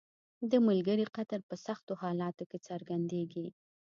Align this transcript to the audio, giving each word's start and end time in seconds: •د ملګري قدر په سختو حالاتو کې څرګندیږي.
•د 0.51 0.53
ملګري 0.67 1.05
قدر 1.15 1.39
په 1.49 1.55
سختو 1.65 1.93
حالاتو 2.03 2.43
کې 2.49 2.57
څرګندیږي. 2.67 3.47